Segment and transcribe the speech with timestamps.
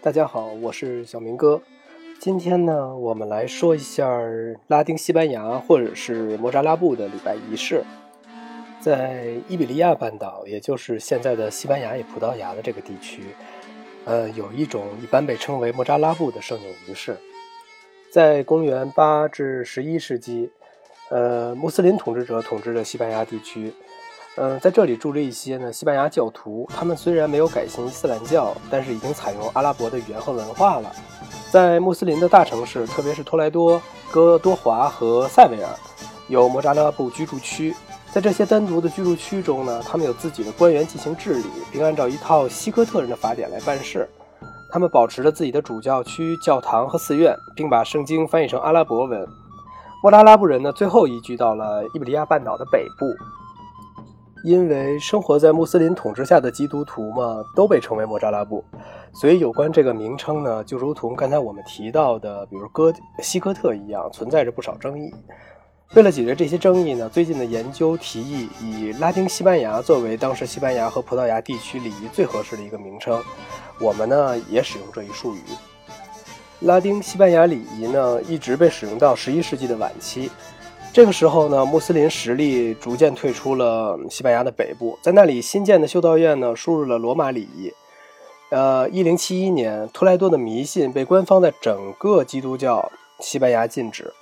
[0.00, 1.60] 大家好，我是小明哥。
[2.20, 4.08] 今天呢，我们来说一下
[4.68, 7.82] 拉丁西班牙或者是摩扎拉布的礼拜仪式。
[8.80, 13.24] 在伊比利亚半岛，也就是现在的西班牙与葡萄牙的这个地区，
[14.04, 17.16] 呃，有一种一般被称为摩扎拉布的圣咏仪式。
[18.12, 20.48] 在公元八至十一世纪，
[21.08, 23.74] 呃，穆斯林统治者统治着西班牙地区。
[24.40, 30.90] 嗯，在这里住着一些呢西班牙教徒，他们虽然没有改信伊斯兰教，但是已经采用阿拉伯的语言和文化了。
[31.50, 35.68] 在穆斯林的大城市，特别是托莱多、哥多华和塞维尔，
[36.28, 37.74] 有摩扎拉布居住区。
[38.12, 44.08] 在这些单独的居住区中呢，他们有自己的官员进行治理，并按照一套西哥特人的法典来办事。
[44.70, 49.26] 他们保持着自己的主教区、教堂和寺院，并把圣经翻译成阿拉伯文。
[50.02, 53.06] 莫扎拉布人呢，最后移居到了伊比利亚半岛的北部。
[54.44, 58.64] 因为生活在穆斯林统治下的基督徒嘛，都被称为莫扎拉布，
[59.12, 65.12] 所以有关这个名称呢，就如同刚才我们提到的，比如哥西哥特一样，存在着不少争议。
[65.94, 73.22] 为了解决这些争议呢，最近的研究提议以拉丁西班牙作为当时西班牙和葡萄牙地区礼仪最合适的一个名称。
[73.80, 75.40] 我们呢也使用这一术语。
[76.60, 80.30] 拉丁西班牙礼仪呢一直被使用到十一世纪的晚期。
[80.90, 87.72] 这个时候呢，穆斯林实力逐渐退出了西班牙的北部，在那里新建的修道院呢，输入了罗马礼仪。
[88.50, 94.12] 呃，一零七一年，托莱多的迷信被官方在整个基督教西班牙禁止。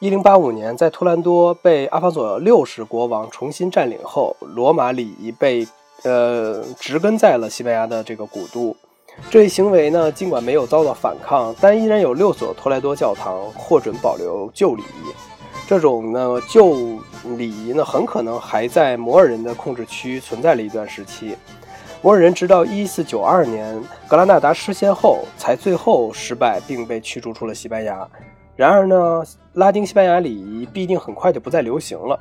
[0.00, 5.66] 一零八五年，在托兰多被阿方索六世国王重新占领后，罗马礼仪被
[6.02, 8.76] 呃植根在了西班牙的这个古都。
[9.30, 15.31] 这一行为呢，尽管没有遭到反抗，但依然有六所托莱多教堂获准保留旧礼仪。
[15.72, 17.00] 这种呢旧
[17.38, 21.34] 礼仪呢，很可能还在摩尔人的控制区存在了一段时期。
[22.02, 28.06] 摩尔人直到一四九二年格拉纳达失陷后，才最后失败并被驱逐出了西班牙。
[28.54, 32.20] 然而呢，拉丁西班牙礼仪必定很快就不再流行了。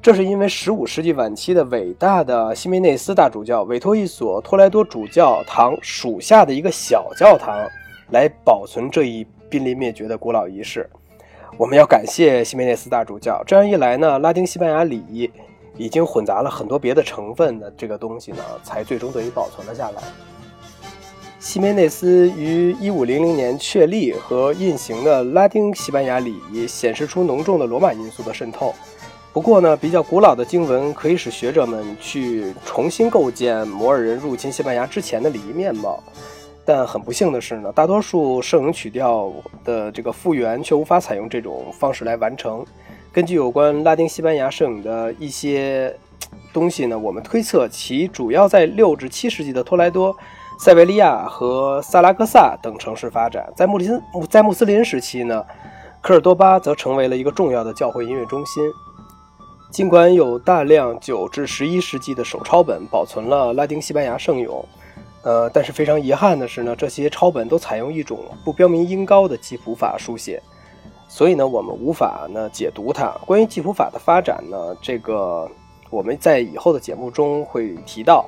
[0.00, 7.68] 这是因为十五世纪晚期的伟大的西梅内斯大主教委托一所托莱多主教堂属下的一个小教堂
[8.12, 10.88] 来保存这一濒临灭绝的古老仪式。
[11.56, 15.28] 我们要感谢西梅内斯大主教，这样一来呢，拉丁西班牙礼仪
[15.76, 20.02] 已经混杂了很多别的成分的这个东西呢，才最终得以保存了下来。
[21.40, 28.74] 西梅内斯于一五零零年确立和运行的拉丁西班牙礼仪，显示出浓重的罗马因素的渗透。
[29.32, 36.02] 不过呢，比较古老的经文可以使学者们去重新构建摩尔人入侵西班牙之前的礼仪面貌。
[36.68, 39.32] 但很不幸的是呢，大多数摄影曲调
[39.64, 42.62] 的这个复原却无法采用这种方式来完成。
[43.10, 45.96] 根据有关拉丁西班牙摄影的一些
[46.52, 50.14] 东西呢，我们推测其主要在六至七世纪的托莱多、
[50.58, 53.50] 塞维利亚和萨拉戈萨等城市发展。
[53.56, 53.98] 在穆林
[54.28, 55.42] 在穆斯林时期呢，
[56.02, 58.62] 科尔多巴则成为了一个重要的教会音乐中心。
[59.70, 64.62] 尽管有大量九至十一世纪的手抄本保存了拉丁西班牙圣咏。
[65.22, 70.42] 呃，但是非常遗憾的是呢，这些抄本都采用一种不标明音高的记谱法书写，
[71.08, 73.08] 所以呢，我们无法呢解读它。
[73.26, 75.50] 关于记谱法的发展呢，这个
[75.90, 78.24] 我们在以后的节目中会提到。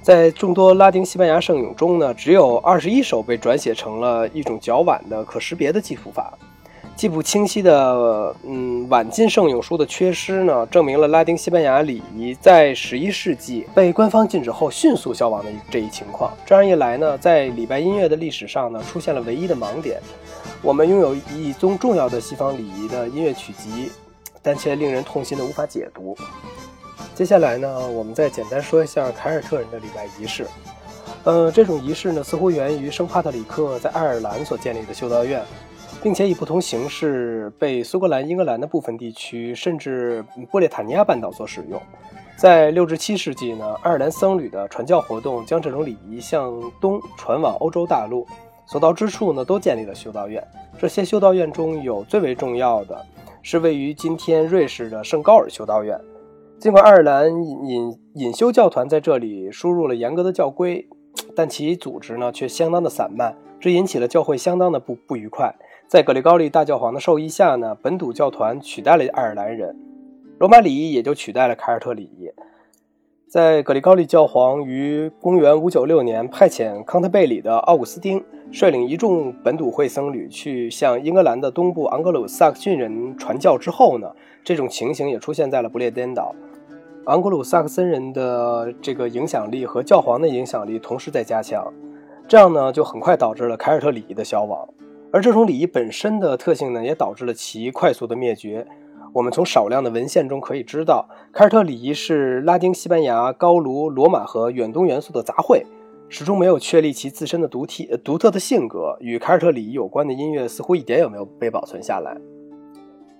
[0.00, 6.36] 在众多拉丁西班牙圣咏中呢，只有二十一首被转写成了一种较晚的可识别的记谱法。
[7.02, 16.32] 记不清晰的，嗯，晚近圣咏书的缺失呢，证明了拉丁西班牙礼仪在十一世纪被官方禁止后迅速消亡的这一情况。
[16.46, 20.00] 这样一来呢，在礼拜音乐的历史上呢，出现了唯一的盲点。
[20.62, 23.90] 我们拥有一宗重要的西方礼仪的音乐曲集，
[24.40, 26.16] 但却令人痛心的无法解读。
[27.16, 30.46] 接下来呢，我们再简单说一下凯尔特人的礼拜仪式。
[31.24, 35.42] 呃，这种仪式呢，似乎源于圣帕特里克在爱尔兰所建立的修道院。
[36.00, 41.80] 并且以不同形式被苏格兰、英格兰的部分地区，甚至布列塔尼亚半岛所使用。
[42.36, 48.26] 在六至七世纪呢，爱尔兰僧侣的传教活动将这种礼仪向东传往欧洲大陆，
[48.66, 50.42] 所到之处呢，都建立了修道院。
[50.78, 53.04] 这些修道院中有最为重要的
[53.42, 56.00] 是位于今天瑞士的圣高尔修道院。
[56.58, 60.88] 尽管爱尔兰隐隐修教团在这里输入了严格的教规，
[61.36, 65.54] 但其组织呢却相当的散漫，这引起了教会相当的不不愉快。
[65.92, 69.76] 在格里高利大教皇的授意下呢，本土教团取代了爱尔兰人，
[70.38, 72.32] 罗马礼仪也就取代了凯尔特礼仪。
[73.28, 84.10] 在格里高利教皇于公元596年派遣康特贝里的奥古斯丁率领一众本土会僧侣去向英格兰的东部昂格鲁萨克逊人传教之后呢，
[84.42, 86.34] 这种情形也出现在了不列颠岛。
[87.04, 91.70] 昂格鲁萨克森人的这个影响力和教皇的影响力同时在加强。
[92.26, 94.66] 这样呢就很快导致了凯尔特礼仪的消亡。
[95.12, 98.66] 而这种礼仪本身的特性呢，也导致了其快速的灭绝。
[99.12, 105.64] 我们从少量的文献中可以知道，凯尔特礼仪是拉丁、西班牙、高卢、罗马和远东元素的杂烩，
[106.08, 108.96] 始终没有确立其自身的独体独特的性格。
[109.00, 112.16] 与凯尔特礼仪有关的音乐似乎一点也没有被保存下来。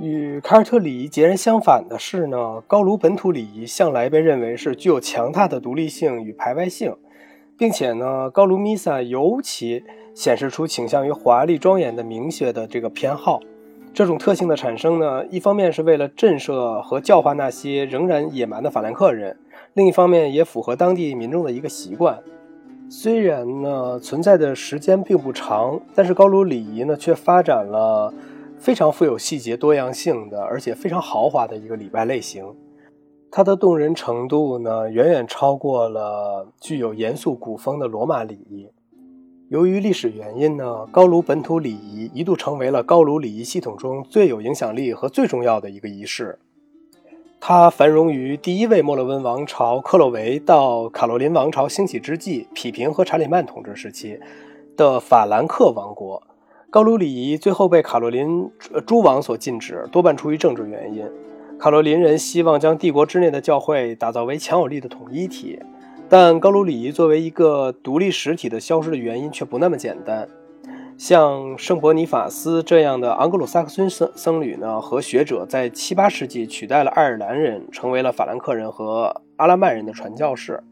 [0.00, 6.96] 与凯尔特礼仪截然相反的是呢，高卢本土礼仪向来被认为是具有强大的独立性与排外性，
[7.58, 9.82] 并且呢，高卢弥撒尤其
[10.14, 13.40] 显示出倾向于华丽庄严的明学的这个偏好。
[13.94, 19.36] 这种特性的产生呢，一方面是为了震慑和教化那些仍然野蛮的法兰克人，
[19.72, 22.18] 另一方面也符合当地民众的一个习惯。
[22.90, 28.12] 虽然呢存在的时间并不长，但是高卢礼仪呢却发展了
[28.58, 32.44] 非常富有细节多样性的，而且非常豪华的一个礼拜类型。
[33.30, 38.68] 它的动人程度呢，远远超过了具有严肃古风的罗马礼仪。
[39.48, 46.38] 由于历史原因呢，高卢本土礼仪一度成为了高卢礼仪系统中最有影响力和最重要的一个仪式。
[47.38, 54.18] 它繁荣于第一位莫洛温王朝克洛维到卡洛林王朝兴起之际，匹平和查理曼统治时期
[54.76, 56.22] 的法兰克王国。
[56.70, 58.50] 高卢礼仪最后被卡洛林
[58.84, 61.08] 诸王所禁止，多半出于政治原因。
[61.58, 65.58] 卡洛林人希望将帝国之内的教会打造为强有力的统一体。
[66.08, 70.28] 但高卢礼仪作为一个独立实体的消失的原因却不那么简单。
[70.96, 80.62] 像圣伯尼法斯这样的昂格鲁萨克逊僧僧侣呢，和学者在七八世纪取代了爱尔兰人，成为了法兰克人和阿拉曼人的传教士。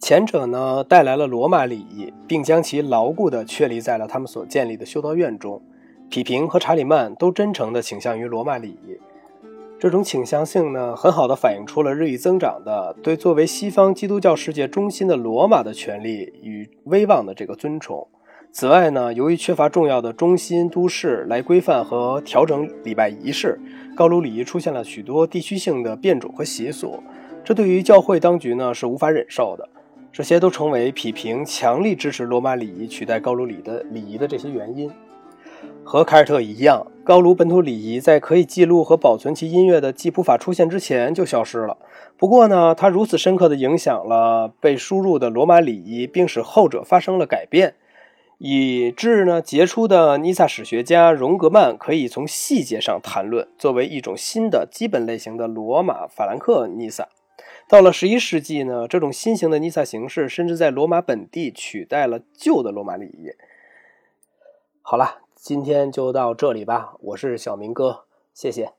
[0.00, 5.62] 前者呢，带来了罗马礼仪，并将其牢固地确立在了他们所建立的修道院中。
[6.10, 8.98] 匹平和查理曼都真诚地倾向于罗马礼仪。
[9.84, 18.08] 这种倾向性呢，很好的反映出了日益增长的对作为西方基督教世界中心的罗马的权力与威望的这个尊崇。
[18.50, 23.60] 此外呢，由于缺乏重要的中心都市来规范和调整礼拜仪式，
[23.94, 27.02] 高卢礼仪出现了许多地区性的变种和习俗，
[27.44, 29.68] 这对于教会当局呢是无法忍受的。
[30.10, 34.90] 这些都成为批评强力支持罗马礼仪取代高卢礼的礼仪的这些原因。
[35.84, 41.76] 和凯尔特一样，高卢本土礼仪在可以记录和保存其音乐的记谱法出现之前就消失了。
[42.16, 47.74] 不过呢，它如此深刻地影响了被输入的罗马礼仪，并使后者发生了改变，
[48.38, 57.08] 以致呢，杰出的尼撒史学家荣格曼可以从细节上谈论，作为一种新的基本类型的罗马法兰克尼撒。
[57.68, 63.28] 到了十一世纪呢，这种新型的尼撒形式甚至在罗马本地取代了旧的罗马礼仪。
[64.80, 65.23] 好了。
[65.44, 68.72] 今天就到这里吧，我是小明哥，谢谢。